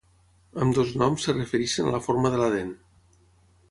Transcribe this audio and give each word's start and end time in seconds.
Ambdós 0.65 0.93
noms 1.03 1.27
es 1.33 1.37
refereixen 1.39 1.93
a 1.93 1.97
la 1.99 2.03
forma 2.09 2.35
de 2.37 2.45
la 2.45 2.53
dent. 2.59 2.77